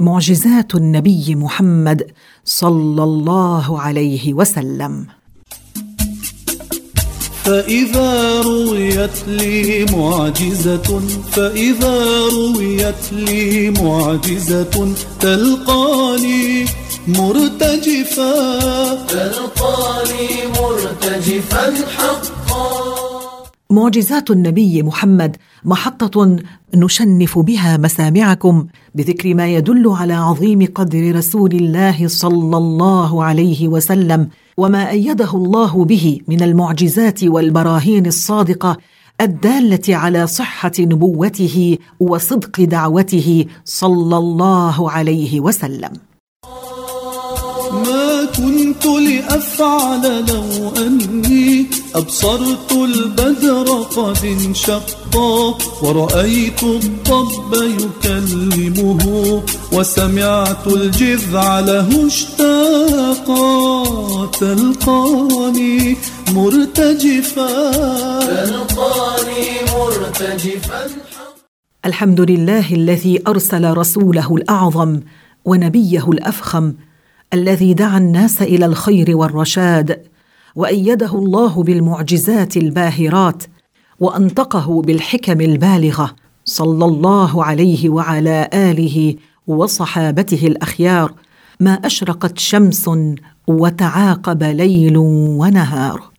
[0.00, 2.06] معجزات النبي محمد
[2.44, 5.06] صلى الله عليه وسلم.
[7.44, 11.00] فإذا رويت لي معجزة
[11.32, 16.66] فإذا رويت لي معجزة تلقاني
[17.08, 18.34] مرتجفا.
[19.04, 20.28] تلقاني
[20.60, 22.66] مرتجفا حقا.
[23.70, 25.36] معجزات النبي محمد
[25.66, 26.36] محطة
[26.74, 34.28] نشنف بها مسامعكم بذكر ما يدل على عظيم قدر رسول الله صلى الله عليه وسلم
[34.56, 38.76] وما أيده الله به من المعجزات والبراهين الصادقة
[39.20, 45.92] الدالة على صحة نبوته وصدق دعوته صلى الله عليه وسلم.
[48.36, 63.46] كنت لأفعل لو أني أبصرت البدر قد انشقا ورأيت الضب يكلمه وسمعت الجذع له اشتاقا
[64.26, 65.96] تلقاني
[66.34, 67.70] مرتجفا
[68.20, 70.86] تلقاني مرتجفا.
[71.84, 75.00] الحمد لله الذي أرسل رسوله الأعظم
[75.44, 76.72] ونبيه الأفخم
[77.34, 80.02] الذي دعا الناس إلى الخير والرشاد
[80.54, 83.42] وأيده الله بالمعجزات الباهرات
[84.00, 89.14] وأنطقه بالحكم البالغة صلى الله عليه وعلى آله
[89.46, 91.14] وصحابته الأخيار
[91.60, 92.90] ما أشرقت شمس
[93.46, 96.15] وتعاقب ليل ونهار.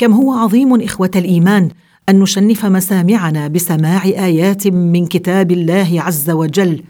[0.00, 1.68] كم هو عظيم إخوة الإيمان
[2.08, 6.82] أن نشنف مسامعنا بسماع آيات من كتاب الله عز وجل.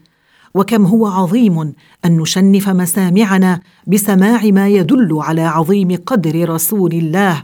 [0.55, 1.73] وكم هو عظيم
[2.05, 7.43] أن نشنف مسامعنا بسماع ما يدل على عظيم قدر رسول الله.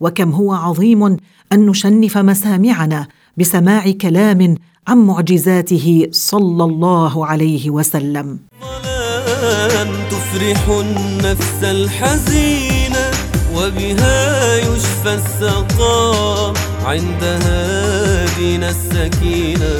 [0.00, 1.04] وكم هو عظيم
[1.52, 4.54] أن نشنف مسامعنا بسماع كلام
[4.88, 8.38] عن معجزاته صلى الله عليه وسلم.
[10.10, 12.75] تفرح النفس الحزينه
[13.56, 19.74] وبها يشفى السقام عندها دين السكينة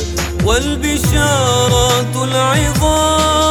[0.46, 3.46] والبشارات العظام.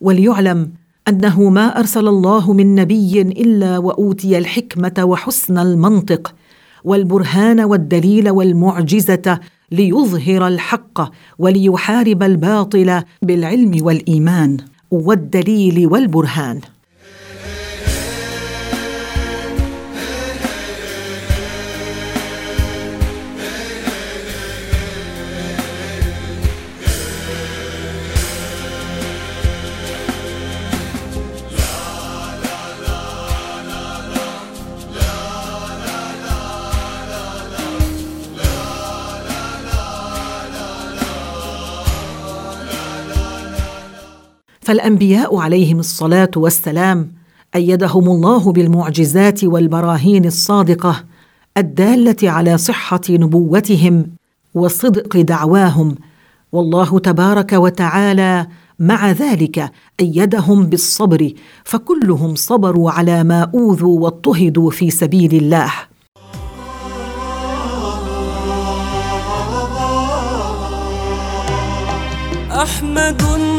[0.00, 0.70] وليعلم
[1.08, 6.34] أنه ما أرسل الله من نبي إلا وأوتي الحكمة وحسن المنطق
[6.84, 9.40] والبرهان والدليل والمعجزة
[9.72, 14.56] ليظهر الحق وليحارب الباطل بالعلم والإيمان.
[14.90, 16.60] والدليل والبرهان.
[44.70, 47.12] فالانبياء عليهم الصلاة والسلام
[47.54, 51.04] أيدهم الله بالمعجزات والبراهين الصادقة
[51.56, 54.06] الدالة على صحة نبوتهم
[54.54, 55.94] وصدق دعواهم.
[56.52, 58.46] والله تبارك وتعالى
[58.78, 61.32] مع ذلك أيدهم بالصبر
[61.64, 65.72] فكلهم صبروا على ما أوذوا واضطهدوا في سبيل الله.
[72.82, 73.49] إني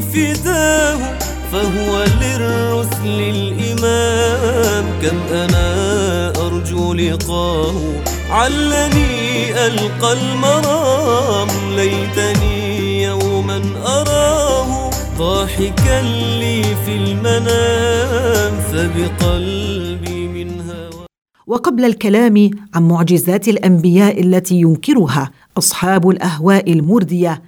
[0.00, 0.98] فداه
[1.52, 4.84] فهو للرسل الإمام.
[5.02, 5.66] كم أنا
[6.46, 7.74] أرجو لقاه
[8.30, 11.48] علني ألقى المرام.
[11.76, 16.02] ليتني يوما أراه ضاحكا
[16.40, 18.54] لي في المنام.
[18.72, 21.06] فبقلبي من هوى
[21.46, 27.42] وقبل الكلام عن معجزات الأنبياء التي ينكرها أصحاب الأهواء المردية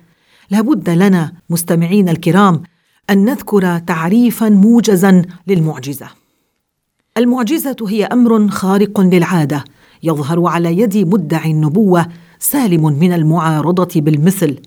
[0.51, 2.63] لابد لنا مستمعين الكرام
[3.11, 6.09] أن نذكر تعريفا موجزا للمعجزة.
[7.17, 9.65] المعجزة هي أمر خارق للعادة
[10.03, 12.07] يظهر على يد مدعي النبوة
[12.39, 14.59] سالم من المعارضة بالمثل.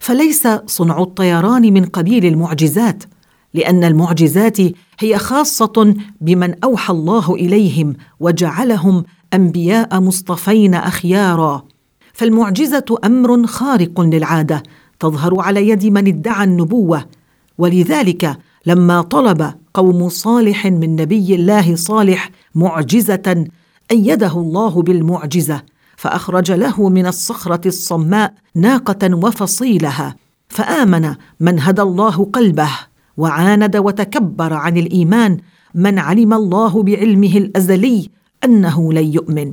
[0.00, 3.04] فليس صنع الطيران من قبيل المعجزات
[3.54, 4.58] لأن المعجزات
[4.98, 11.62] هي خاصة بمن أوحى الله إليهم وجعلهم أنبياء مصطفين اخيارا.
[12.12, 14.62] فالمعجزة أمر خارق للعادة
[15.00, 17.04] تظهر على يد من ادعى النبوة.
[17.58, 23.46] ولذلك لما طلب قوم صالح من نبي الله صالح معجزة
[23.90, 25.62] أيده الله بالمعجزة
[25.96, 30.16] فأخرج له من الصخرة الصماء ناقة وفصيلها
[30.48, 32.70] فآمن من هدى الله قلبه
[33.16, 35.38] وعاند وتكبر عن الإيمان
[35.74, 38.08] من علم الله بعلمه الأزلي
[38.44, 39.52] أنه لن يؤمن.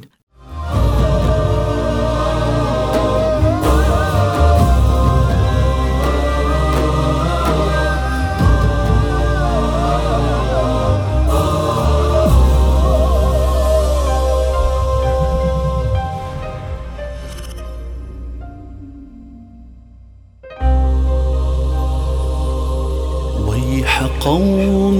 [24.25, 24.99] قوم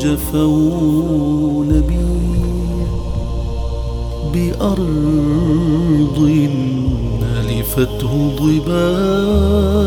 [0.00, 1.96] جفوا نبي
[4.34, 6.18] بأرض
[7.40, 9.80] ألفته ضبابها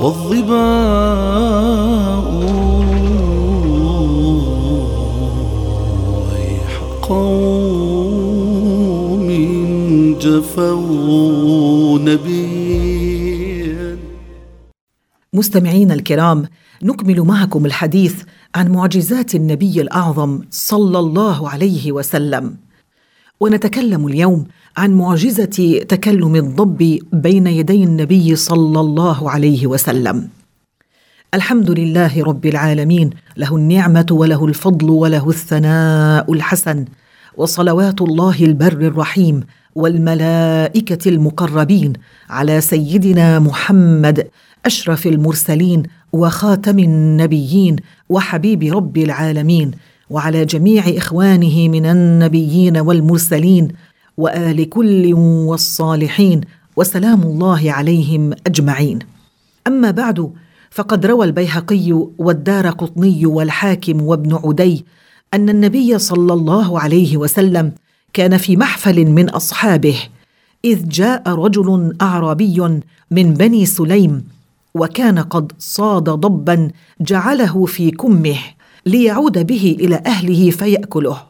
[0.00, 1.48] والضباء
[6.28, 6.72] ويح
[7.08, 8.38] قوم
[10.20, 12.47] جفوا نبي
[15.38, 16.44] مستمعينا الكرام
[16.82, 18.22] نكمل معكم الحديث
[18.54, 22.56] عن معجزات النبي الأعظم صلى الله عليه وسلم.
[23.40, 24.44] ونتكلم اليوم
[24.76, 30.28] عن معجزة تكلم الضب بين يدي النبي صلى الله عليه وسلم.
[31.34, 36.84] الحمد لله رب العالمين له النعمة وله الفضل وله الثناء الحسن
[37.36, 39.36] وصلوات الله البر الرحيم
[39.74, 41.92] والملائكة المقربين
[42.30, 44.28] على سيدنا محمد
[44.66, 45.82] أشرف المرسلين
[46.12, 47.76] وخاتم النبيين
[48.08, 49.70] وحبيب رب العالمين
[50.10, 53.68] وعلى جميع إخوانه من النبيين والمرسلين
[54.16, 56.40] وآل كل والصالحين
[56.76, 58.98] وسلام الله عليهم أجمعين.
[59.66, 60.32] أما بعد
[60.70, 64.84] فقد روى البيهقي والدار قطني والحاكم وابن عدي
[65.34, 67.72] أن النبي صلى الله عليه وسلم
[68.12, 69.96] كان في محفل من أصحابه
[70.64, 72.80] إذ جاء رجل أعرابي
[73.10, 74.24] من بني سليم
[74.74, 76.70] وكان قد صاد ضبا
[77.00, 78.38] جعله في كمه
[78.86, 81.22] ليعود به إلى أهله فيأكله.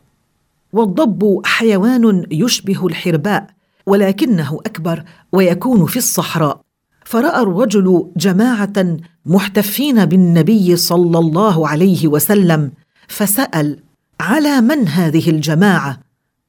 [0.72, 3.46] والضب حيوان يشبه الحرباء
[3.86, 6.60] ولكنه أكبر ويكون في الصحراء.
[7.04, 8.96] فرأى الرجل جماعة
[9.26, 12.72] محتفين بالنبي صلى الله عليه وسلم
[13.08, 13.78] فسأل
[14.20, 16.00] على من هذه الجماعة؟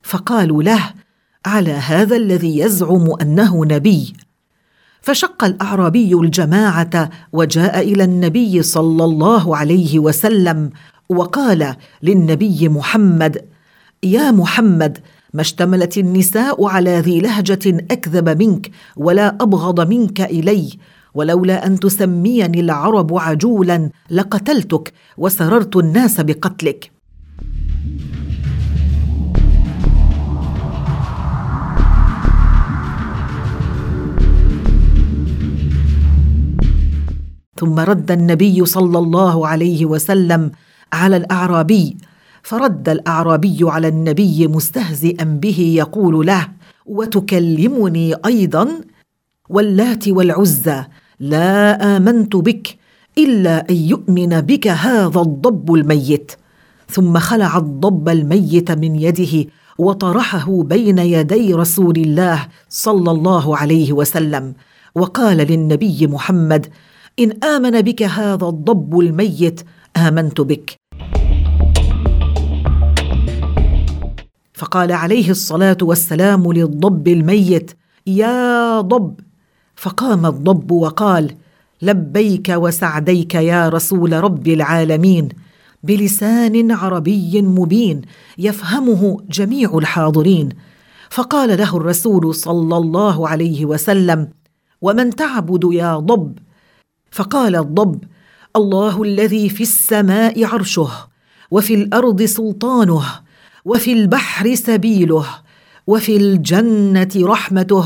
[0.03, 0.93] فقالوا له
[1.45, 4.13] على هذا الذي يزعم أنه نبي.
[5.01, 10.69] فشق الأعرابي الجماعة وجاء إلى النبي صلى الله عليه وسلم
[11.09, 13.45] وقال للنبي محمد
[14.03, 14.97] يا محمد
[15.33, 20.69] ما اشتملت النساء على ذي لهجة أكذب منك ولا أبغض منك إلي
[21.13, 26.91] ولولا أن تسميني العرب عجولا لقتلتك وسررت الناس بقتلك.
[37.59, 40.51] ثم رد النبي صلى الله عليه وسلم
[40.93, 41.97] على الأعرابي
[42.43, 46.47] فرد الأعرابي على النبي مستهزئا به يقول له
[46.85, 48.67] وتكلمني أيضا؟
[49.49, 50.83] واللات والعزى
[51.19, 52.77] لا آمنت بك
[53.17, 56.31] إلا أن يؤمن بك هذا الضب الميت.
[56.89, 64.53] ثم خلع الضب الميت من يده وطرحه بين يدي رسول الله صلى الله عليه وسلم
[64.95, 66.67] وقال للنبي محمد
[67.19, 69.61] إن آمن بك هذا الضب الميت
[69.97, 70.75] آمنت بك.
[74.53, 77.71] فقال عليه الصلاة والسلام للضب الميت
[78.07, 79.19] يا ضب.
[79.75, 81.35] فقام الضب وقال
[81.81, 85.29] لبيك وسعديك يا رسول رب العالمين
[85.83, 88.01] بلسان عربي مبين
[88.37, 90.49] يفهمه جميع الحاضرين.
[91.09, 94.29] فقال له الرسول صلى الله عليه وسلم
[94.81, 96.39] ومن تعبد يا ضب؟
[97.11, 98.03] فقال الضب
[98.55, 100.89] الله الذي في السماء عرشه
[101.51, 103.03] وفي الأرض سلطانه
[103.65, 105.25] وفي البحر سبيله
[105.87, 107.85] وفي الجنة رحمته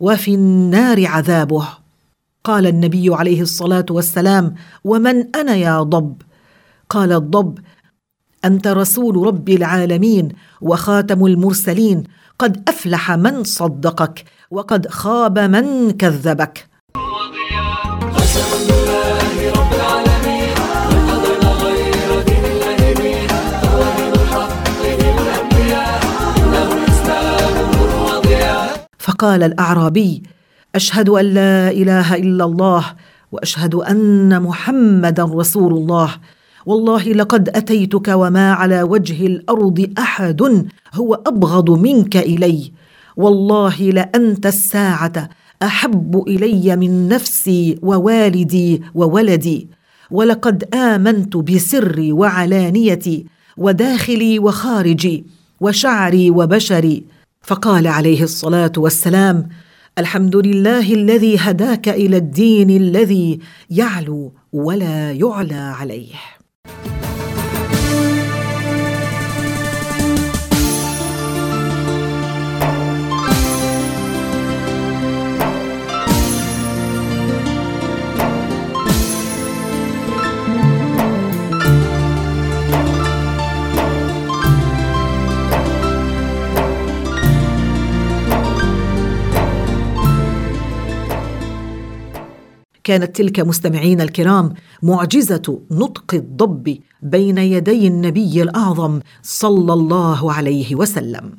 [0.00, 1.68] وفي النار عذابه.
[2.44, 4.54] قال النبي عليه الصلاة والسلام
[4.84, 6.22] ومن أنا يا ضب؟
[6.88, 7.58] قال الضب
[8.44, 10.28] أنت رسول رب العالمين
[10.60, 12.04] وخاتم المرسلين
[12.38, 16.73] قد أفلح من صدقك وقد خاب من كذبك.
[28.98, 30.22] فقال الأعرابي
[30.74, 32.84] أشهد أن لا إله إلا الله
[33.32, 36.10] وأشهد أن محمدا رسول الله.
[36.66, 40.40] والله لقد أتيتك وما على وجه الأرض أحد
[40.94, 42.72] هو أبغض منك إلي.
[43.16, 45.28] والله لأنت الساعة
[45.62, 49.68] أحب إلي من نفسي ووالدي وولدي
[50.10, 55.24] ولقد آمنت بسري وعلانيتي وداخلي وخارجي
[55.60, 57.04] وشعري وبشري.
[57.42, 59.48] فقال عليه الصلاة والسلام
[59.98, 63.38] الحمد لله الذي هداك إلى الدين الذي
[63.70, 66.33] يعلو ولا يعلى عليه.
[92.84, 101.32] كانت تلك مستمعين الكرام معجزة نطق الضب بين يدي النبي الأعظم صلى الله عليه وسلم.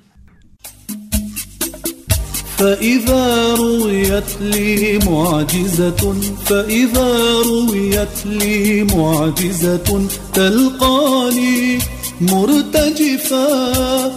[2.57, 6.13] فإذا رويت لي معجزة
[6.45, 11.79] فإذا رويت لي معجزة تلقاني
[12.21, 13.47] مرتجفا.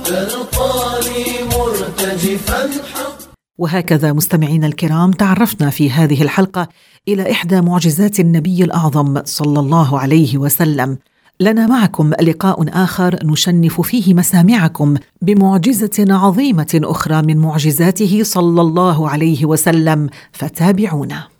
[0.02, 2.70] تلقاني مرتجفا.
[2.94, 3.17] حقا
[3.58, 6.68] وهكذا مستمعينا الكرام تعرفنا في هذه الحلقة
[7.08, 10.98] إلى إحدى معجزات النبي الأعظم صلى الله عليه وسلم.
[11.40, 19.44] لنا معكم لقاء آخر نشنف فيه مسامعكم بمعجزة عظيمة أخرى من معجزاته صلى الله عليه
[19.44, 21.37] وسلم فتابعونا.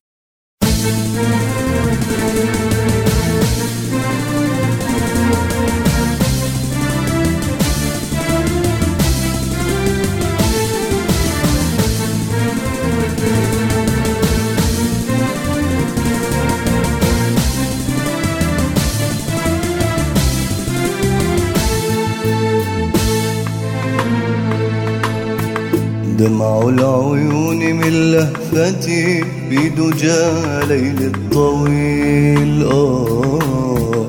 [26.19, 30.23] دمع العيون من لهفتي بدجى
[30.69, 32.63] ليل الطويل.
[32.63, 34.07] آه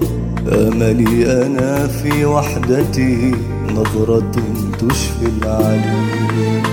[0.51, 3.32] أملي أنا في وحدتي
[3.75, 4.32] نظرة
[4.80, 6.63] تشفي العليل.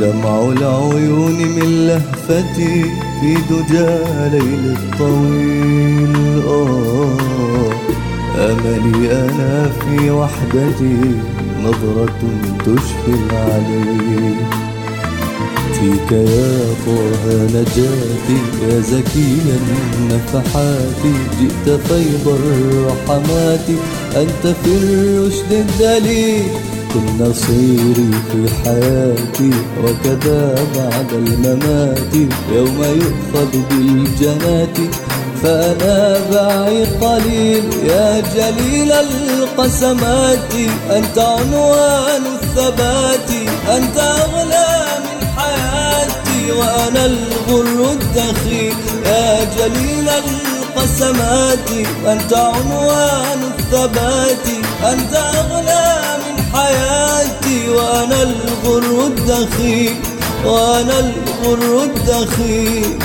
[0.00, 2.84] دمع العيون من لهفتي
[3.20, 3.90] في دجى
[4.32, 6.42] ليل الطويل.
[6.48, 7.72] آه
[8.36, 10.96] أملي أنا في وحدتي
[11.64, 12.20] نظرة
[12.58, 14.36] تشفي العليل
[15.72, 19.36] فيك يا طه نجاتي يا زكي
[19.98, 21.02] النفحات.
[21.40, 23.68] جئت فيض الرحمات
[24.16, 26.42] أنت في الرشد الدليل.
[26.94, 29.50] كن نصيري في حياتي
[29.84, 32.14] وكذا بعد الممات.
[32.54, 34.78] يوم يؤخذ بالجنات
[35.42, 40.52] فأنا بعيد قليل يا جليل القسمات.
[40.90, 43.30] أنت عنوان الثبات
[43.76, 44.70] أنت أغلى
[45.04, 48.74] من حياتي وأنا الغر الدخيل.
[49.06, 51.68] يا جليل القسمات
[52.06, 54.46] أنت عنوان الثبات
[54.92, 59.96] أنت أغلى من حياتي وأنا الغر الدخيل
[60.44, 62.98] وأنا الغر الدخيل.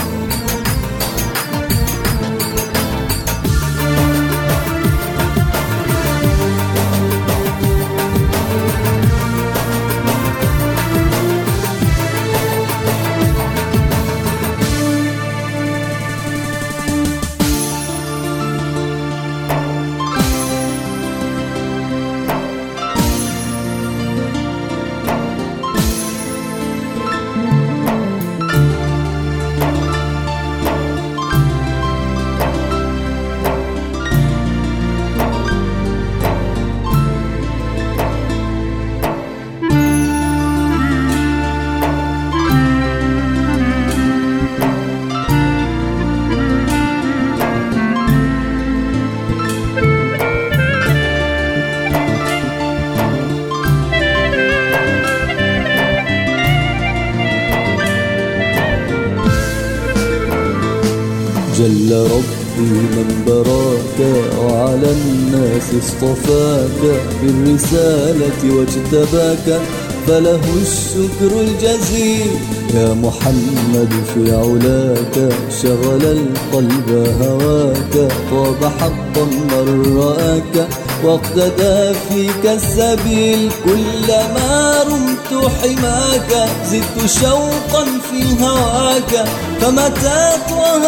[65.77, 69.61] اصطفاك بالرسالة واجتباك.
[70.07, 72.31] فله الشكر الجزيل.
[72.73, 76.89] يا محمد في علاك شغل القلب
[77.21, 80.67] هواك طاب حقا من رآك
[81.03, 83.51] واقتدى فيك السبيل.
[83.65, 89.27] كلما رمت حماك زدت شوقا في هواك.
[89.61, 90.85] فمتى طه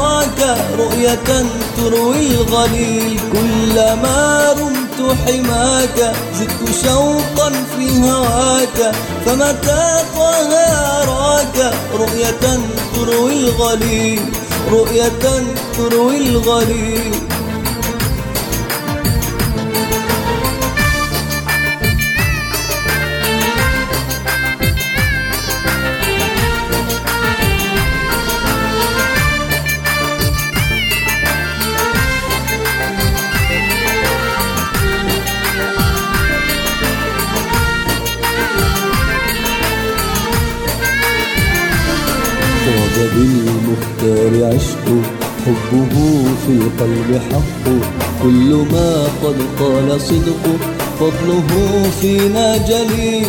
[0.00, 1.46] راك رؤية
[1.76, 3.20] تروي الغليل.
[3.32, 8.94] كلما رمت حماك زدت شوقا في هواك
[9.26, 10.52] فمتى طه
[11.08, 12.60] راك رؤية
[12.94, 14.22] تروي الغليل
[14.70, 15.22] رؤية
[15.76, 17.14] تروي الغليل.
[44.48, 44.86] بالمختار عشق
[45.46, 47.70] حبه في القلب حق.
[48.22, 50.56] كل ما قد قال صدق
[51.00, 53.26] فضله فينا جليل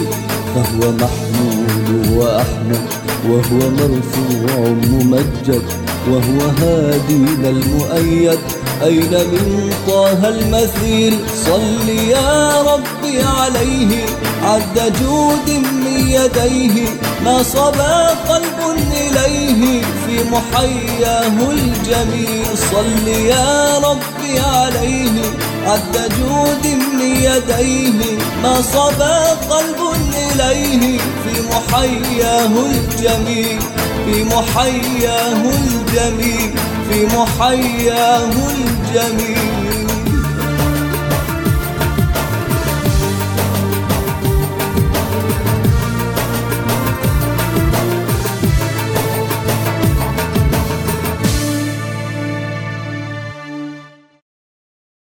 [0.55, 2.81] فهو محمود وأحمد
[3.29, 5.61] وهو مرفوع ممجد
[6.09, 8.39] وهو هادينا المؤيد
[8.83, 14.05] أين من طه المثيل؟ صل يا ربي عليه
[14.43, 16.87] عد جود من يديه
[17.25, 18.59] ما صبا قلب
[18.91, 22.45] إليه في محياه الجميل.
[22.71, 25.21] صل يا ربي عليه
[25.67, 29.77] عد جود من يديه ما صبا قلب
[30.13, 33.59] إليه في محياه الجميل.
[34.05, 36.53] في محياه الجميل
[36.89, 39.88] في محياه الجميل.